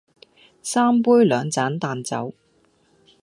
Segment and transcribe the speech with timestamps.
[0.63, 2.33] 三杯兩盞淡酒，